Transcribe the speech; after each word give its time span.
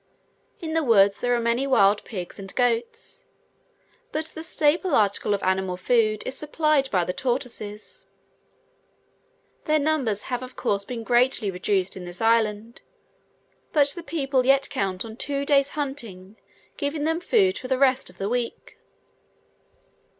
In 0.59 0.73
the 0.73 0.81
woods 0.83 1.21
there 1.21 1.35
are 1.35 1.39
many 1.39 1.67
wild 1.67 2.03
pigs 2.05 2.39
and 2.39 2.55
goats; 2.55 3.27
but 4.11 4.25
the 4.33 4.41
staple 4.41 4.95
article 4.95 5.35
of 5.35 5.43
animal 5.43 5.77
food 5.77 6.23
is 6.25 6.35
supplied 6.35 6.89
by 6.89 7.03
the 7.03 7.13
tortoises. 7.13 8.07
Their 9.65 9.77
numbers 9.77 10.23
have 10.23 10.41
of 10.41 10.55
course 10.55 10.85
been 10.85 11.03
greatly 11.03 11.51
reduced 11.51 11.95
in 11.95 12.05
this 12.05 12.19
island, 12.19 12.81
but 13.73 13.89
the 13.89 14.01
people 14.01 14.43
yet 14.43 14.71
count 14.71 15.05
on 15.05 15.17
two 15.17 15.45
days' 15.45 15.69
hunting 15.77 16.37
giving 16.77 17.03
them 17.03 17.19
food 17.19 17.59
for 17.59 17.67
the 17.67 17.77
rest 17.77 18.09
of 18.09 18.17
the 18.17 18.27
week. 18.27 18.79